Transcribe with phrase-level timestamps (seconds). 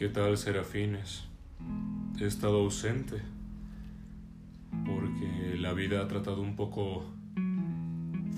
[0.00, 1.24] ¿Qué tal, serafines?
[2.18, 3.20] He estado ausente
[4.86, 7.04] porque la vida ha tratado un poco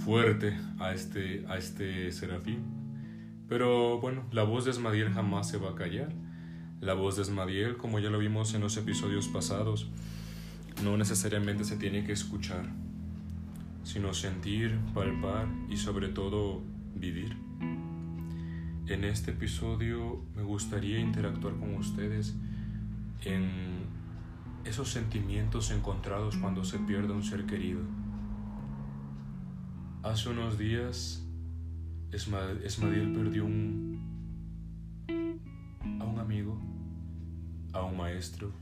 [0.04, 2.64] fuerte a este, a este serafín.
[3.48, 6.12] Pero bueno, la voz de Esmadiel jamás se va a callar.
[6.80, 9.88] La voz de Esmadiel, como ya lo vimos en los episodios pasados,
[10.82, 12.64] no necesariamente se tiene que escuchar,
[13.84, 16.60] sino sentir, palpar y sobre todo
[16.96, 17.36] vivir.
[18.92, 22.36] En este episodio me gustaría interactuar con ustedes
[23.24, 23.86] en
[24.66, 27.80] esos sentimientos encontrados cuando se pierde un ser querido.
[30.02, 31.26] Hace unos días
[32.10, 33.98] Esmadiel perdió a un
[36.20, 36.60] amigo,
[37.72, 38.52] a un maestro,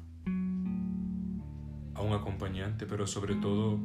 [1.97, 3.81] a un acompañante, pero sobre todo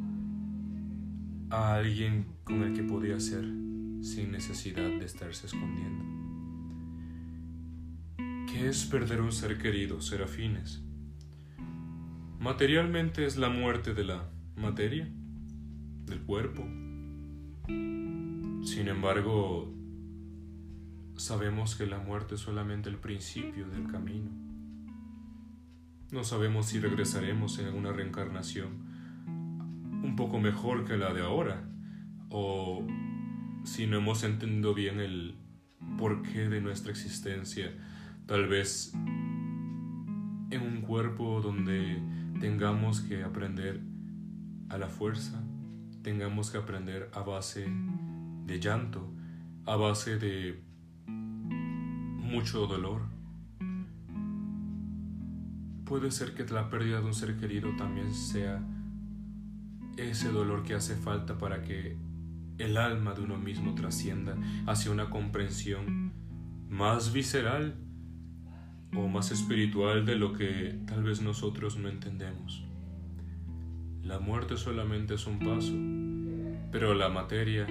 [1.49, 3.45] a alguien con el que podía ser
[4.03, 6.24] sin necesidad de estarse escondiendo.
[8.55, 10.81] ¿Qué es perder un ser querido, serafines?
[12.39, 15.09] Materialmente es la muerte de la materia,
[16.05, 16.63] del cuerpo.
[17.67, 19.75] Sin embargo,
[21.17, 24.31] sabemos que la muerte es solamente el principio del camino.
[26.13, 28.69] No sabemos si regresaremos en una reencarnación
[30.01, 31.61] un poco mejor que la de ahora,
[32.29, 32.87] o
[33.65, 35.35] si no hemos entendido bien el
[35.97, 37.73] porqué de nuestra existencia
[38.25, 42.01] Tal vez en un cuerpo donde
[42.39, 43.81] tengamos que aprender
[44.69, 45.43] a la fuerza,
[46.01, 47.67] tengamos que aprender a base
[48.45, 49.13] de llanto,
[49.67, 50.59] a base de
[51.05, 53.03] mucho dolor.
[55.85, 58.59] Puede ser que la pérdida de un ser querido también sea
[59.97, 61.95] ese dolor que hace falta para que
[62.57, 66.11] el alma de uno mismo trascienda hacia una comprensión
[66.69, 67.84] más visceral
[68.97, 72.63] o más espiritual de lo que tal vez nosotros no entendemos.
[74.03, 75.73] La muerte solamente es un paso,
[76.71, 77.67] pero la materia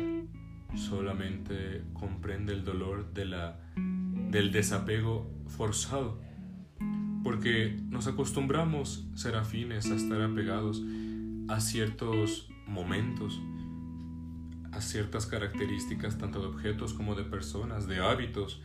[0.77, 6.21] solamente comprende el dolor de la, del desapego forzado,
[7.23, 10.83] porque nos acostumbramos, serafines, a estar apegados
[11.49, 13.41] a ciertos momentos,
[14.73, 18.61] a ciertas características tanto de objetos como de personas, de hábitos,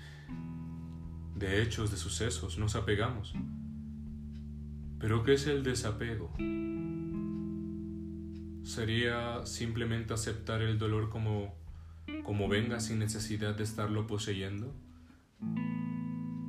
[1.40, 3.34] de hechos, de sucesos, nos apegamos.
[5.00, 6.34] Pero ¿qué es el desapego?
[8.64, 11.56] ¿Sería simplemente aceptar el dolor como,
[12.26, 14.76] como venga sin necesidad de estarlo poseyendo?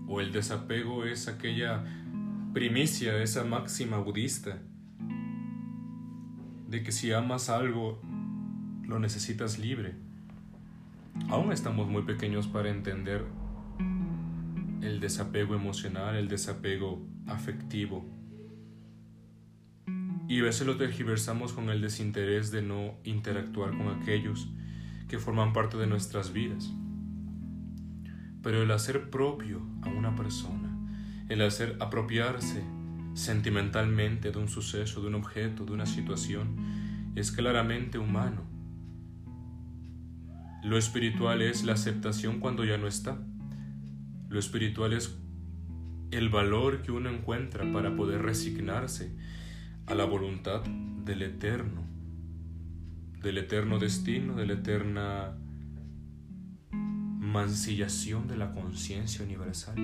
[0.08, 1.84] ¿O el desapego es aquella
[2.52, 4.58] primicia, esa máxima budista
[6.66, 8.02] de que si amas algo,
[8.82, 9.94] lo necesitas libre?
[11.28, 13.24] Aún estamos muy pequeños para entender
[14.82, 18.06] el desapego emocional, el desapego afectivo.
[20.28, 24.48] Y a veces lo tergiversamos con el desinterés de no interactuar con aquellos
[25.08, 26.72] que forman parte de nuestras vidas.
[28.42, 30.70] Pero el hacer propio a una persona,
[31.28, 32.62] el hacer apropiarse
[33.14, 38.42] sentimentalmente de un suceso, de un objeto, de una situación, es claramente humano.
[40.62, 43.18] Lo espiritual es la aceptación cuando ya no está
[44.30, 45.18] lo espiritual es
[46.12, 49.12] el valor que uno encuentra para poder resignarse
[49.86, 51.82] a la voluntad del eterno,
[53.20, 55.36] del eterno destino, de la eterna
[56.70, 59.74] mancillación de la conciencia universal.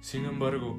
[0.00, 0.78] Sin embargo,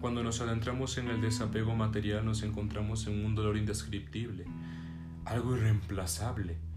[0.00, 4.46] cuando nos adentramos en el desapego material nos encontramos en un dolor indescriptible,
[5.24, 6.69] algo irreemplazable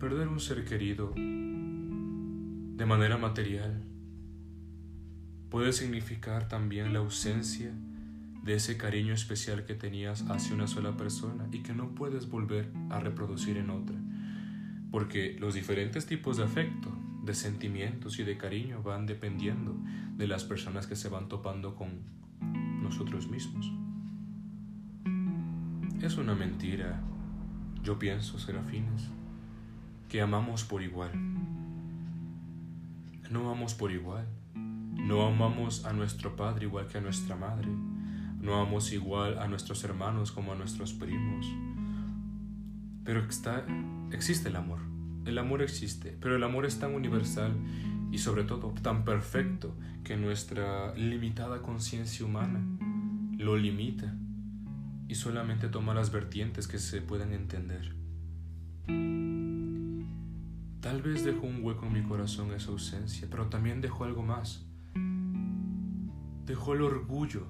[0.00, 3.82] Perder un ser querido de manera material
[5.50, 7.70] puede significar también la ausencia
[8.42, 12.72] de ese cariño especial que tenías hacia una sola persona y que no puedes volver
[12.88, 13.96] a reproducir en otra.
[14.90, 16.90] Porque los diferentes tipos de afecto,
[17.22, 19.76] de sentimientos y de cariño van dependiendo
[20.16, 21.90] de las personas que se van topando con
[22.82, 23.70] nosotros mismos.
[26.00, 27.02] Es una mentira,
[27.84, 29.10] yo pienso, serafines
[30.10, 31.12] que amamos por igual.
[33.30, 34.26] No amamos por igual.
[34.54, 37.68] No amamos a nuestro padre igual que a nuestra madre.
[38.40, 41.46] No amamos igual a nuestros hermanos como a nuestros primos.
[43.04, 43.64] Pero está,
[44.10, 44.80] existe el amor.
[45.26, 47.54] El amor existe, pero el amor es tan universal
[48.10, 52.60] y sobre todo tan perfecto que nuestra limitada conciencia humana
[53.38, 54.12] lo limita
[55.06, 57.94] y solamente toma las vertientes que se puedan entender.
[60.90, 64.66] Tal vez dejó un hueco en mi corazón esa ausencia, pero también dejó algo más.
[66.46, 67.46] Dejó el orgullo,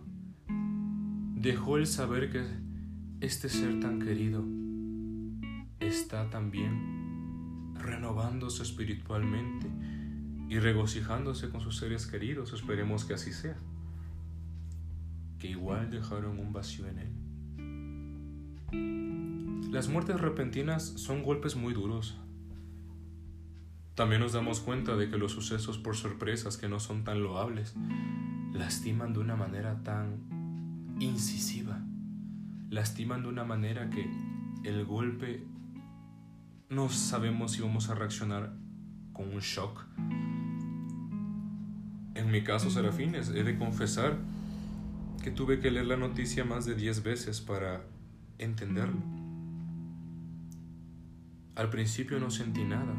[1.36, 2.44] dejó el saber que
[3.22, 4.44] este ser tan querido
[5.80, 9.70] está también renovándose espiritualmente
[10.50, 12.52] y regocijándose con sus seres queridos.
[12.52, 13.56] Esperemos que así sea.
[15.38, 17.08] Que igual dejaron un vacío en él.
[19.72, 22.20] Las muertes repentinas son golpes muy duros.
[23.94, 27.74] También nos damos cuenta de que los sucesos por sorpresas que no son tan loables
[28.52, 31.80] lastiman de una manera tan incisiva.
[32.70, 34.08] Lastiman de una manera que
[34.64, 35.44] el golpe
[36.68, 38.54] no sabemos si vamos a reaccionar
[39.12, 39.84] con un shock.
[42.14, 44.18] En mi caso, Serafines, he de confesar
[45.22, 47.84] que tuve que leer la noticia más de 10 veces para
[48.38, 49.00] entenderlo.
[51.56, 52.94] Al principio no sentí nada,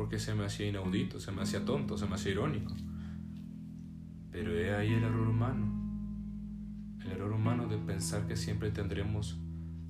[0.00, 2.74] porque se me hacía inaudito, se me hacía tonto, se me hacía irónico.
[4.32, 5.66] Pero he ahí el error humano,
[7.04, 9.38] el error humano de pensar que siempre tendremos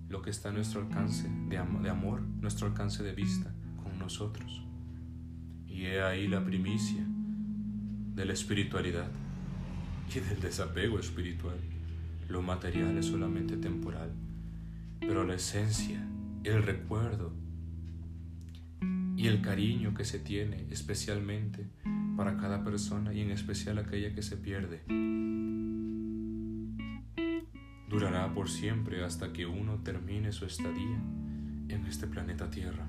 [0.08, 3.54] lo que está a nuestro alcance de, amor, nuestro alcance de vista
[3.84, 4.64] con nosotros.
[5.68, 9.12] Y he ahí la primicia de la espiritualidad
[10.12, 11.60] y del desapego espiritual.
[12.28, 14.10] Lo material es solamente temporal,
[14.98, 16.04] pero la esencia,
[16.42, 17.32] el recuerdo
[19.20, 21.67] y el cariño que se tiene especialmente
[22.17, 24.81] para cada persona y en especial aquella que se pierde
[27.87, 31.02] durará por siempre hasta que uno termine su estadía
[31.69, 32.88] en este planeta Tierra,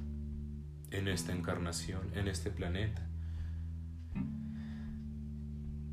[0.92, 3.06] en esta encarnación, en este planeta.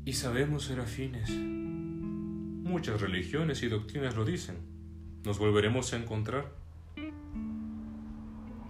[0.05, 4.55] Y sabemos, serafines, muchas religiones y doctrinas lo dicen,
[5.25, 6.58] nos volveremos a encontrar,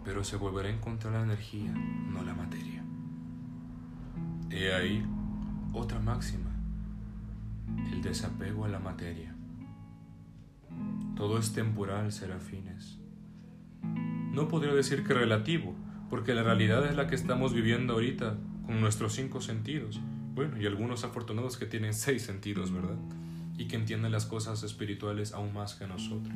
[0.03, 2.83] pero se volverá a encontrar la energía, no la materia.
[4.49, 5.05] He ahí
[5.73, 6.51] otra máxima,
[7.91, 9.35] el desapego a la materia.
[11.15, 12.97] Todo es temporal, serafines.
[14.31, 15.75] No podría decir que relativo,
[16.09, 19.99] porque la realidad es la que estamos viviendo ahorita con nuestros cinco sentidos.
[20.33, 22.97] Bueno, y algunos afortunados que tienen seis sentidos, ¿verdad?
[23.57, 26.33] Y que entienden las cosas espirituales aún más que nosotros.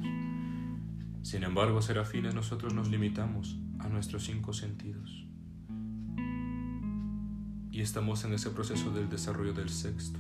[1.24, 5.26] Sin embargo, serafines, nosotros nos limitamos a nuestros cinco sentidos.
[7.72, 10.20] Y estamos en ese proceso del desarrollo del sexto.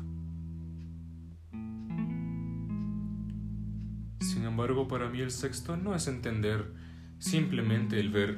[4.53, 6.71] embargo, para mí el sexto no es entender
[7.17, 8.37] simplemente el ver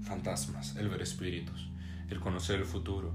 [0.00, 1.70] fantasmas, el ver espíritus,
[2.08, 3.14] el conocer el futuro,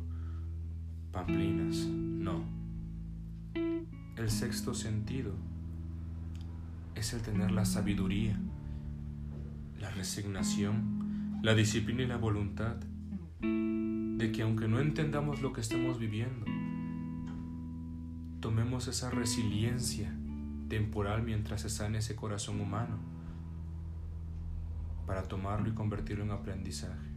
[1.11, 2.45] pamplinas, no.
[4.15, 5.33] El sexto sentido
[6.95, 8.39] es el tener la sabiduría,
[9.79, 12.75] la resignación, la disciplina y la voluntad
[13.41, 16.45] de que aunque no entendamos lo que estamos viviendo,
[18.39, 20.11] tomemos esa resiliencia
[20.69, 22.97] temporal mientras se sane ese corazón humano
[25.05, 27.07] para tomarlo y convertirlo en aprendizaje.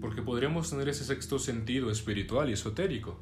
[0.00, 3.18] Porque podríamos tener ese sexto sentido espiritual y esotérico,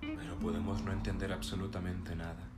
[0.00, 2.48] pero podemos no entender absolutamente nada.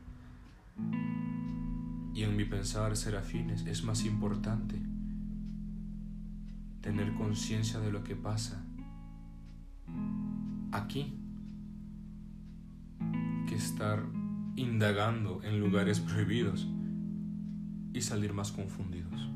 [2.14, 4.80] Y en mi pensar, serafines, es más importante
[6.80, 8.64] tener conciencia de lo que pasa
[10.72, 11.14] aquí
[13.48, 14.04] que estar
[14.56, 16.68] indagando en lugares prohibidos
[17.92, 19.28] y salir más confundidos.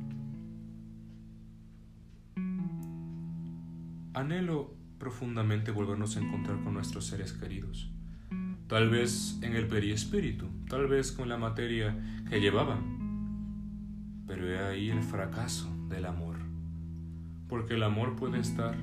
[4.15, 7.93] Anhelo profundamente volvernos a encontrar con nuestros seres queridos,
[8.67, 11.97] tal vez en el periespíritu, tal vez con la materia
[12.29, 16.37] que llevaban, pero he ahí el fracaso del amor,
[17.49, 18.77] porque el amor puede estar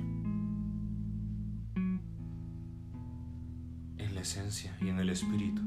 [4.22, 5.62] esencia y en el espíritu,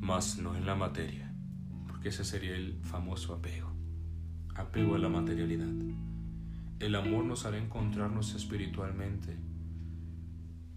[0.00, 1.32] mas no en la materia,
[1.86, 3.70] porque ese sería el famoso apego,
[4.56, 5.72] apego a la materialidad.
[6.80, 9.36] El amor nos hará encontrarnos espiritualmente,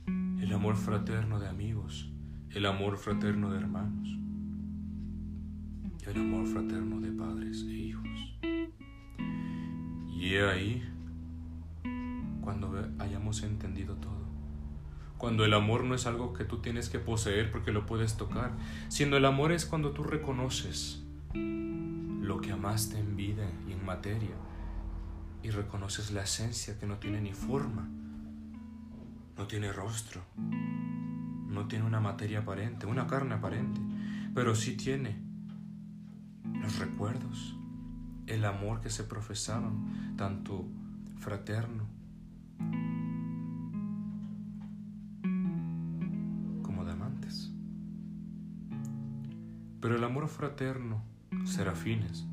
[0.06, 2.12] el amor fraterno de amigos,
[2.54, 4.08] el amor fraterno de hermanos,
[6.06, 8.40] el amor fraterno de padres e hijos.
[10.10, 10.84] Y he ahí
[12.42, 14.24] cuando hayamos entendido todo
[15.24, 18.52] cuando el amor no es algo que tú tienes que poseer porque lo puedes tocar,
[18.90, 21.02] sino el amor es cuando tú reconoces
[21.34, 24.36] lo que amaste en vida y en materia
[25.42, 27.88] y reconoces la esencia que no tiene ni forma,
[29.38, 30.26] no tiene rostro,
[31.54, 33.80] no tiene una materia aparente, una carne aparente,
[34.34, 35.16] pero sí tiene
[36.62, 37.56] los recuerdos,
[38.28, 40.68] el amor que se profesaban, tanto
[41.18, 41.88] fraterno
[46.64, 47.52] como de amantes.
[49.80, 51.04] Pero el amor fraterno,
[51.46, 52.26] serafines,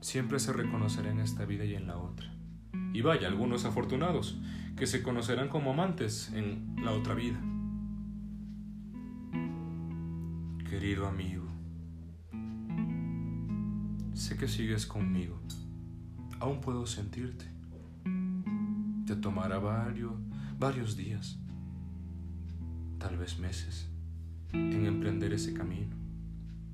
[0.00, 2.30] siempre se reconocerá en esta vida y en la otra.
[2.92, 4.40] Y vaya, algunos afortunados
[4.80, 7.38] que se conocerán como amantes en la otra vida.
[10.70, 11.44] Querido amigo,
[14.14, 15.38] sé que sigues conmigo.
[16.38, 17.44] Aún puedo sentirte.
[19.04, 20.14] Te tomará varios,
[20.58, 21.38] varios días,
[22.96, 23.90] tal vez meses,
[24.54, 25.94] en emprender ese camino.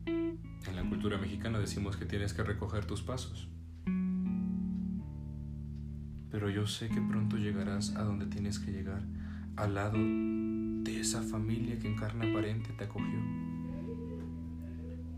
[0.06, 3.48] En la cultura mexicana decimos que tienes que recoger tus pasos
[6.36, 9.00] pero yo sé que pronto llegarás a donde tienes que llegar,
[9.56, 13.18] al lado de esa familia que en carne aparente te acogió.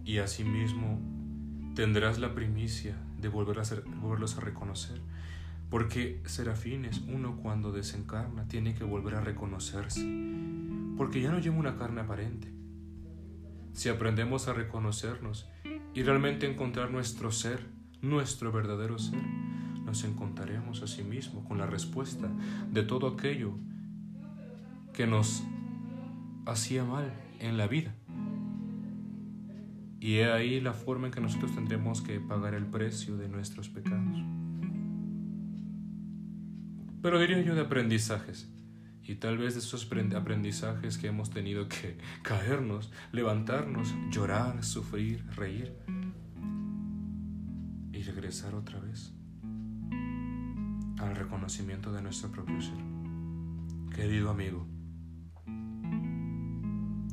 [0.05, 1.01] Y asimismo
[1.75, 5.01] tendrás la primicia de volverlos a reconocer,
[5.71, 10.07] porque serafines, uno cuando desencarna tiene que volver a reconocerse,
[10.97, 12.53] porque ya no lleva una carne aparente.
[13.73, 15.49] Si aprendemos a reconocernos
[15.95, 17.67] y realmente encontrar nuestro ser,
[18.03, 19.19] nuestro verdadero ser,
[19.89, 21.03] nos encontraremos a sí
[21.49, 22.29] con la respuesta
[22.71, 23.55] de todo aquello
[24.93, 25.45] que nos
[26.45, 27.95] hacía mal en la vida.
[29.99, 33.71] Y he ahí la forma en que nosotros tendremos que pagar el precio de nuestros
[33.71, 34.19] pecados.
[37.01, 38.47] Pero diría yo de aprendizajes.
[39.03, 45.73] Y tal vez de esos aprendizajes que hemos tenido que caernos, levantarnos, llorar, sufrir, reír
[47.91, 49.18] y regresar otra vez
[51.01, 52.79] al reconocimiento de nuestro propio ser.
[53.95, 54.67] Querido amigo,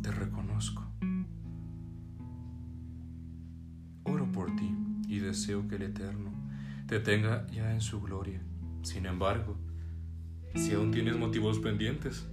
[0.01, 0.83] te reconozco.
[4.03, 4.75] Oro por ti
[5.07, 6.31] y deseo que el Eterno
[6.87, 8.41] te tenga ya en su gloria.
[8.83, 9.57] Sin embargo,
[10.55, 12.27] si aún tienes motivos pendientes,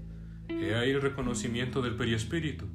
[0.49, 2.66] he ahí el reconocimiento del periespíritu.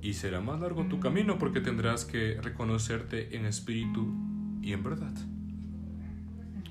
[0.00, 4.12] Y será más largo tu camino porque tendrás que reconocerte en espíritu
[4.60, 5.14] y en verdad.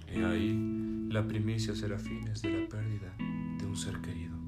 [0.08, 0.81] He ahí
[1.12, 3.14] la primicia será fines de la pérdida
[3.60, 4.41] de un ser querido.